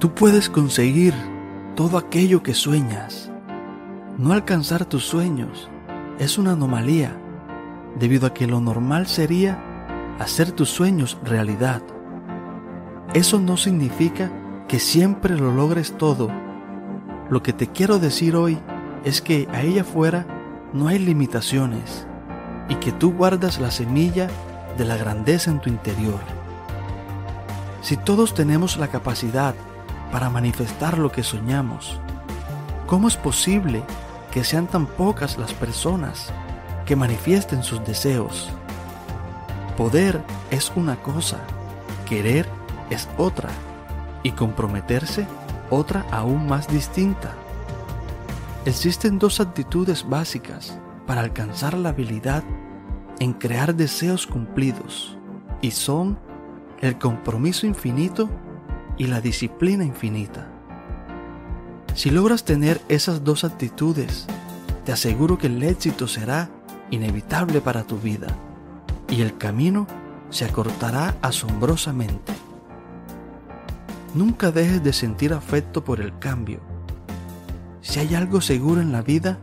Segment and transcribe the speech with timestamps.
[0.00, 1.12] Tú puedes conseguir
[1.76, 3.30] todo aquello que sueñas.
[4.16, 5.68] No alcanzar tus sueños
[6.18, 7.20] es una anomalía,
[7.98, 9.62] debido a que lo normal sería
[10.18, 11.82] hacer tus sueños realidad.
[13.12, 14.32] Eso no significa
[14.68, 16.30] que siempre lo logres todo.
[17.28, 18.58] Lo que te quiero decir hoy
[19.04, 20.26] es que a ella fuera
[20.72, 22.06] no hay limitaciones
[22.70, 24.30] y que tú guardas la semilla
[24.78, 26.20] de la grandeza en tu interior.
[27.82, 29.54] Si todos tenemos la capacidad
[30.12, 32.00] para manifestar lo que soñamos,
[32.86, 33.82] ¿cómo es posible
[34.30, 36.32] que sean tan pocas las personas
[36.86, 38.50] que manifiesten sus deseos?
[39.76, 40.20] Poder
[40.50, 41.38] es una cosa,
[42.08, 42.46] querer
[42.90, 43.50] es otra
[44.22, 45.26] y comprometerse
[45.70, 47.34] otra aún más distinta.
[48.64, 52.42] Existen dos actitudes básicas para alcanzar la habilidad
[53.20, 55.16] en crear deseos cumplidos
[55.62, 56.18] y son
[56.80, 58.28] el compromiso infinito
[59.00, 60.46] y la disciplina infinita.
[61.94, 64.26] Si logras tener esas dos actitudes,
[64.84, 66.50] te aseguro que el éxito será
[66.90, 68.26] inevitable para tu vida
[69.08, 69.86] y el camino
[70.28, 72.34] se acortará asombrosamente.
[74.12, 76.60] Nunca dejes de sentir afecto por el cambio.
[77.80, 79.38] Si hay algo seguro en la vida,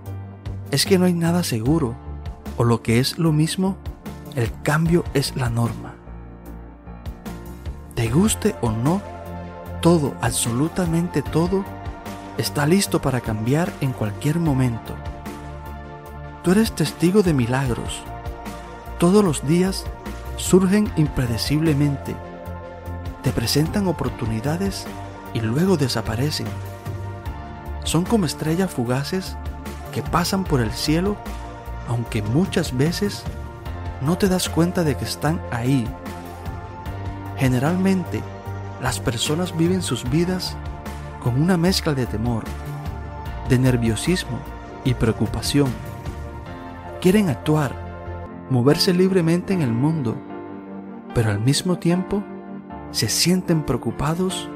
[0.69, 1.95] es que no hay nada seguro,
[2.57, 3.75] o lo que es lo mismo,
[4.35, 5.95] el cambio es la norma.
[7.95, 9.01] Te guste o no,
[9.81, 11.63] todo, absolutamente todo,
[12.37, 14.95] está listo para cambiar en cualquier momento.
[16.43, 18.01] Tú eres testigo de milagros.
[18.99, 19.85] Todos los días
[20.37, 22.15] surgen impredeciblemente.
[23.23, 24.85] Te presentan oportunidades
[25.33, 26.47] y luego desaparecen.
[27.83, 29.35] Son como estrellas fugaces
[29.91, 31.17] que pasan por el cielo,
[31.87, 33.23] aunque muchas veces
[34.01, 35.87] no te das cuenta de que están ahí.
[37.37, 38.21] Generalmente,
[38.81, 40.55] las personas viven sus vidas
[41.23, 42.43] con una mezcla de temor,
[43.49, 44.39] de nerviosismo
[44.83, 45.69] y preocupación.
[47.01, 47.71] Quieren actuar,
[48.49, 50.15] moverse libremente en el mundo,
[51.13, 52.23] pero al mismo tiempo
[52.91, 54.49] se sienten preocupados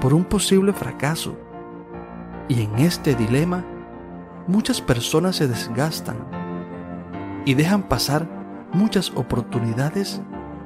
[0.00, 1.36] por un posible fracaso.
[2.48, 3.64] Y en este dilema,
[4.46, 6.16] muchas personas se desgastan
[7.44, 8.26] y dejan pasar
[8.72, 10.20] muchas oportunidades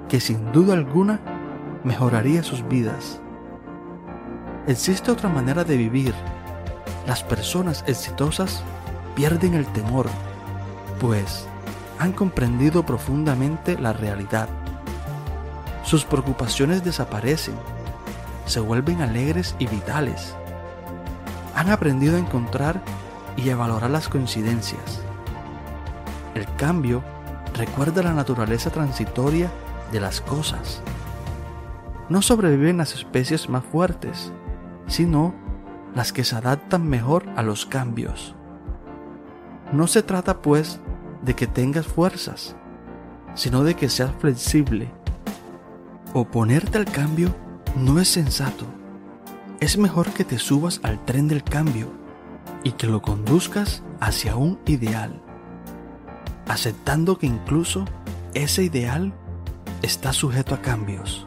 [0.08, 1.20] que sin duda alguna
[1.84, 3.20] mejoraría sus vidas.
[4.66, 6.14] Existe otra manera de vivir.
[7.06, 8.62] Las personas exitosas
[9.14, 10.06] pierden el temor,
[10.98, 11.46] pues
[11.98, 14.48] han comprendido profundamente la realidad.
[15.84, 17.54] Sus preocupaciones desaparecen,
[18.46, 20.34] se vuelven alegres y vitales.
[21.54, 22.80] Han aprendido a encontrar
[23.36, 25.02] y a valorar las coincidencias.
[26.34, 27.04] El cambio
[27.54, 29.50] recuerda la naturaleza transitoria
[29.92, 30.82] de las cosas.
[32.08, 34.32] No sobreviven las especies más fuertes,
[34.86, 35.34] sino
[35.94, 38.34] las que se adaptan mejor a los cambios.
[39.72, 40.80] No se trata pues
[41.22, 42.56] de que tengas fuerzas,
[43.34, 44.90] sino de que seas flexible.
[46.12, 47.34] Oponerte al cambio
[47.76, 48.66] no es sensato.
[49.60, 51.90] Es mejor que te subas al tren del cambio
[52.62, 55.22] y que lo conduzcas hacia un ideal,
[56.46, 57.84] aceptando que incluso
[58.34, 59.14] ese ideal
[59.82, 61.24] está sujeto a cambios.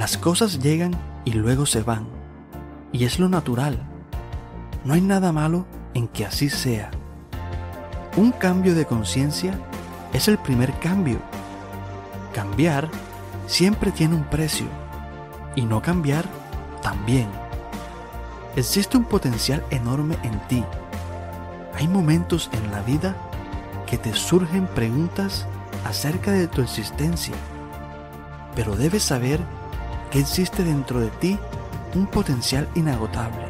[0.00, 0.92] Las cosas llegan
[1.26, 2.06] y luego se van,
[2.90, 3.78] y es lo natural.
[4.82, 6.90] No hay nada malo en que así sea.
[8.16, 9.52] Un cambio de conciencia
[10.14, 11.18] es el primer cambio.
[12.32, 12.88] Cambiar
[13.46, 14.64] siempre tiene un precio,
[15.54, 16.24] y no cambiar
[16.80, 17.28] también.
[18.56, 20.64] Existe un potencial enorme en ti.
[21.74, 23.14] Hay momentos en la vida
[23.86, 25.46] que te surgen preguntas
[25.84, 27.34] acerca de tu existencia,
[28.54, 29.40] pero debes saber
[30.10, 31.38] que existe dentro de ti
[31.94, 33.46] un potencial inagotable.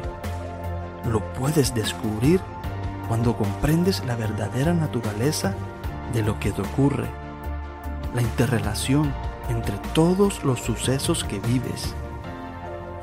[1.09, 2.39] Lo puedes descubrir
[3.07, 5.53] cuando comprendes la verdadera naturaleza
[6.13, 7.07] de lo que te ocurre,
[8.13, 9.11] la interrelación
[9.49, 11.95] entre todos los sucesos que vives.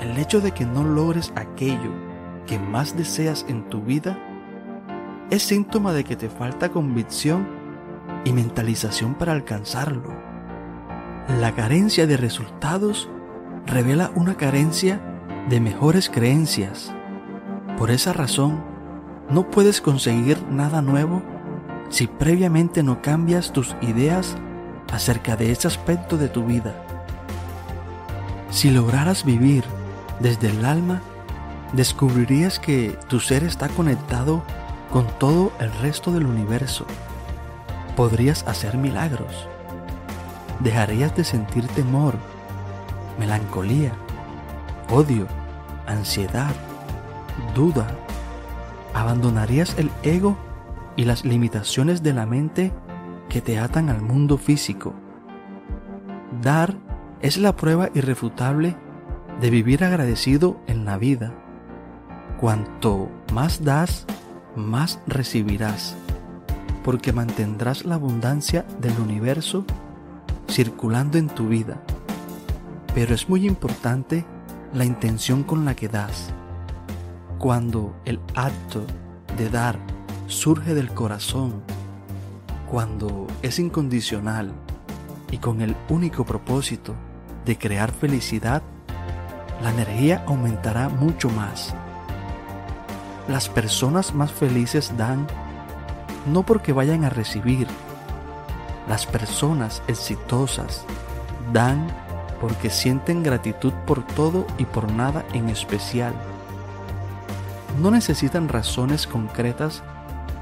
[0.00, 1.92] El hecho de que no logres aquello
[2.46, 4.18] que más deseas en tu vida
[5.30, 7.46] es síntoma de que te falta convicción
[8.24, 10.14] y mentalización para alcanzarlo.
[11.40, 13.10] La carencia de resultados
[13.68, 15.00] revela una carencia
[15.48, 16.92] de mejores creencias.
[17.76, 18.64] Por esa razón,
[19.30, 21.22] no puedes conseguir nada nuevo
[21.90, 24.36] si previamente no cambias tus ideas
[24.92, 26.74] acerca de ese aspecto de tu vida.
[28.50, 29.64] Si lograras vivir
[30.18, 31.02] desde el alma,
[31.74, 34.42] descubrirías que tu ser está conectado
[34.90, 36.86] con todo el resto del universo.
[37.96, 39.46] Podrías hacer milagros.
[40.60, 42.16] Dejarías de sentir temor,
[43.18, 43.92] melancolía,
[44.90, 45.26] odio,
[45.86, 46.54] ansiedad,
[47.54, 47.86] duda.
[48.94, 50.36] Abandonarías el ego
[50.96, 52.72] y las limitaciones de la mente
[53.28, 54.94] que te atan al mundo físico.
[56.42, 56.76] Dar
[57.20, 58.76] es la prueba irrefutable
[59.40, 61.32] de vivir agradecido en la vida.
[62.40, 64.06] Cuanto más das,
[64.56, 65.96] más recibirás,
[66.84, 69.64] porque mantendrás la abundancia del universo
[70.48, 71.82] circulando en tu vida.
[72.94, 74.24] Pero es muy importante
[74.72, 76.30] la intención con la que das.
[77.38, 78.84] Cuando el acto
[79.36, 79.78] de dar
[80.26, 81.62] surge del corazón,
[82.70, 84.52] cuando es incondicional
[85.30, 86.94] y con el único propósito
[87.44, 88.62] de crear felicidad,
[89.62, 91.74] la energía aumentará mucho más.
[93.28, 95.26] Las personas más felices dan
[96.26, 97.66] no porque vayan a recibir.
[98.88, 100.84] Las personas exitosas
[101.52, 101.86] dan
[102.40, 106.14] porque sienten gratitud por todo y por nada en especial.
[107.80, 109.82] No necesitan razones concretas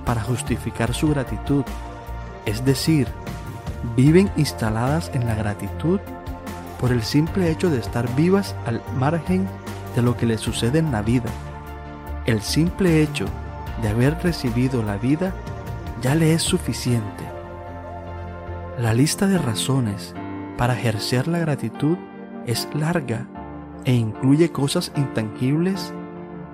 [0.04, 1.64] para justificar su gratitud,
[2.46, 3.08] es decir,
[3.96, 6.00] viven instaladas en la gratitud
[6.80, 9.48] por el simple hecho de estar vivas al margen
[9.94, 11.30] de lo que les sucede en la vida.
[12.26, 13.26] El simple hecho
[13.82, 15.34] de haber recibido la vida
[16.02, 17.24] ya le es suficiente.
[18.78, 20.14] La lista de razones
[20.56, 21.96] para ejercer la gratitud
[22.46, 23.26] es larga
[23.84, 25.92] e incluye cosas intangibles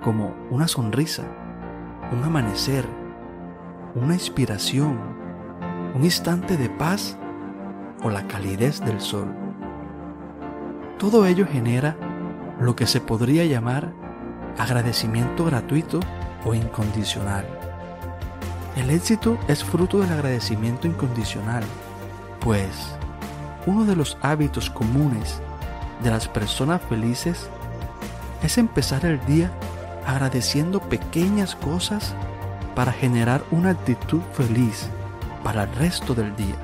[0.03, 1.23] como una sonrisa,
[2.11, 2.85] un amanecer,
[3.95, 4.99] una inspiración,
[5.95, 7.17] un instante de paz
[8.03, 9.33] o la calidez del sol.
[10.97, 11.95] Todo ello genera
[12.59, 13.93] lo que se podría llamar
[14.57, 15.99] agradecimiento gratuito
[16.45, 17.45] o incondicional.
[18.75, 21.63] El éxito es fruto del agradecimiento incondicional,
[22.39, 22.95] pues
[23.65, 25.41] uno de los hábitos comunes
[26.03, 27.49] de las personas felices
[28.43, 29.51] es empezar el día
[30.05, 32.13] agradeciendo pequeñas cosas
[32.75, 34.89] para generar una actitud feliz
[35.43, 36.55] para el resto del día.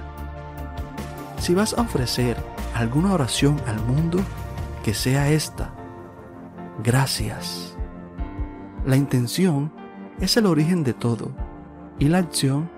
[1.39, 2.37] Si vas a ofrecer
[2.73, 4.19] alguna oración al mundo,
[4.83, 5.71] que sea esta.
[6.83, 7.75] Gracias.
[8.85, 9.71] La intención
[10.19, 11.31] es el origen de todo
[11.97, 12.69] y la acción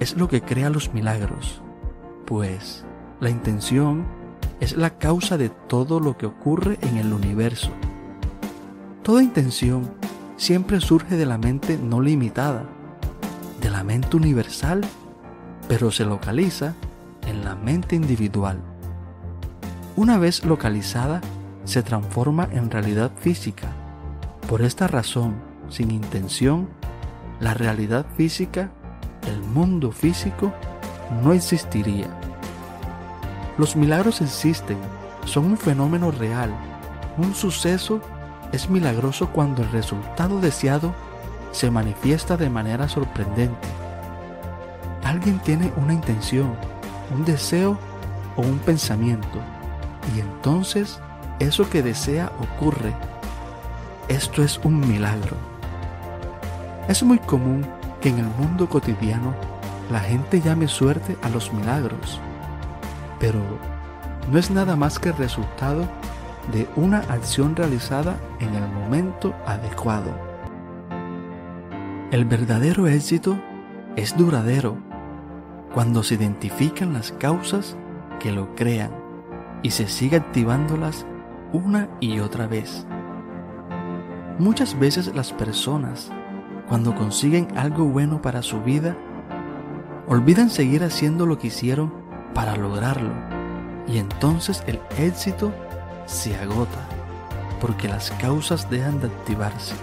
[0.00, 1.62] es lo que crea los milagros,
[2.26, 2.84] pues
[3.24, 4.04] la intención
[4.60, 7.70] es la causa de todo lo que ocurre en el universo.
[9.02, 9.90] Toda intención
[10.36, 12.66] siempre surge de la mente no limitada,
[13.62, 14.82] de la mente universal,
[15.68, 16.74] pero se localiza
[17.26, 18.60] en la mente individual.
[19.96, 21.22] Una vez localizada,
[21.64, 23.72] se transforma en realidad física.
[24.50, 25.36] Por esta razón,
[25.70, 26.68] sin intención,
[27.40, 28.70] la realidad física,
[29.26, 30.52] el mundo físico,
[31.22, 32.23] no existiría.
[33.56, 34.78] Los milagros existen,
[35.26, 36.52] son un fenómeno real.
[37.16, 38.00] Un suceso
[38.50, 40.92] es milagroso cuando el resultado deseado
[41.52, 43.68] se manifiesta de manera sorprendente.
[45.04, 46.56] Alguien tiene una intención,
[47.14, 47.78] un deseo
[48.36, 49.38] o un pensamiento
[50.16, 50.98] y entonces
[51.38, 52.92] eso que desea ocurre.
[54.08, 55.36] Esto es un milagro.
[56.88, 57.64] Es muy común
[58.00, 59.32] que en el mundo cotidiano
[59.92, 62.20] la gente llame suerte a los milagros
[63.24, 63.40] pero
[64.30, 65.88] no es nada más que el resultado
[66.52, 70.10] de una acción realizada en el momento adecuado.
[72.10, 73.38] El verdadero éxito
[73.96, 74.76] es duradero
[75.72, 77.78] cuando se identifican las causas
[78.20, 78.90] que lo crean
[79.62, 81.06] y se sigue activándolas
[81.54, 82.86] una y otra vez.
[84.38, 86.12] Muchas veces las personas,
[86.68, 88.94] cuando consiguen algo bueno para su vida,
[90.06, 92.03] olvidan seguir haciendo lo que hicieron
[92.34, 93.12] para lograrlo
[93.86, 95.52] y entonces el éxito
[96.06, 96.80] se agota
[97.60, 99.74] porque las causas dejan de activarse.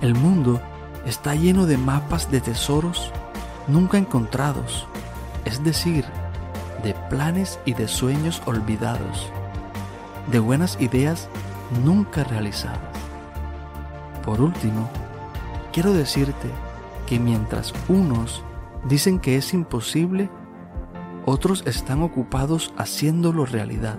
[0.00, 0.60] El mundo
[1.04, 3.12] está lleno de mapas de tesoros
[3.66, 4.86] nunca encontrados,
[5.44, 6.04] es decir,
[6.82, 9.30] de planes y de sueños olvidados,
[10.30, 11.28] de buenas ideas
[11.84, 12.78] nunca realizadas.
[14.24, 14.88] Por último,
[15.72, 16.48] quiero decirte
[17.06, 18.42] que mientras unos
[18.84, 20.30] dicen que es imposible,
[21.28, 23.98] otros están ocupados haciéndolo realidad.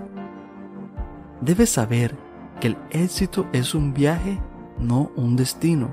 [1.40, 2.16] Debes saber
[2.60, 4.38] que el éxito es un viaje,
[4.78, 5.90] no un destino.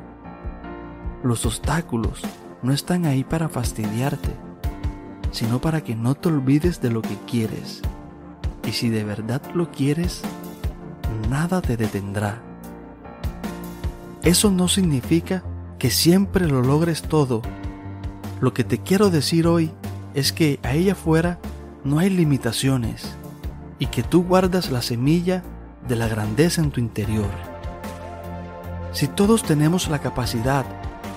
[1.24, 2.22] Los obstáculos
[2.62, 4.32] no están ahí para fastidiarte,
[5.32, 7.82] sino para que no te olvides de lo que quieres.
[8.68, 10.22] Y si de verdad lo quieres,
[11.30, 12.42] nada te detendrá.
[14.24, 15.44] Eso no significa
[15.80, 17.42] que siempre lo logres todo.
[18.42, 19.72] Lo que te quiero decir hoy
[20.18, 21.38] es que ahí afuera
[21.84, 23.16] no hay limitaciones
[23.78, 25.44] y que tú guardas la semilla
[25.88, 27.30] de la grandeza en tu interior.
[28.94, 30.66] Si todos tenemos la capacidad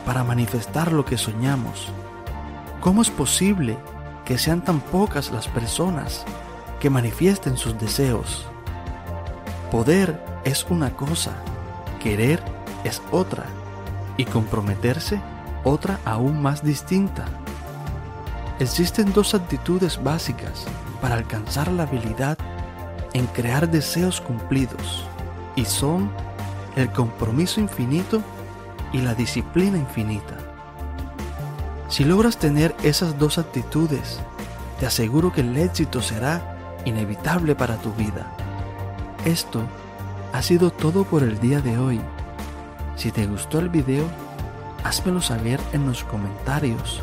[0.04, 1.88] para manifestar lo que soñamos,
[2.82, 3.78] ¿cómo es posible
[4.26, 6.26] que sean tan pocas las personas
[6.78, 8.44] que manifiesten sus deseos?
[9.70, 11.32] Poder es una cosa,
[12.02, 12.42] querer
[12.84, 13.46] es otra
[14.18, 15.22] y comprometerse
[15.64, 17.24] otra aún más distinta.
[18.60, 20.66] Existen dos actitudes básicas
[21.00, 22.36] para alcanzar la habilidad
[23.14, 25.06] en crear deseos cumplidos
[25.56, 26.10] y son
[26.76, 28.20] el compromiso infinito
[28.92, 30.36] y la disciplina infinita.
[31.88, 34.20] Si logras tener esas dos actitudes,
[34.78, 36.42] te aseguro que el éxito será
[36.84, 38.30] inevitable para tu vida.
[39.24, 39.62] Esto
[40.34, 41.98] ha sido todo por el día de hoy.
[42.96, 44.04] Si te gustó el video,
[44.84, 47.02] házmelo saber en los comentarios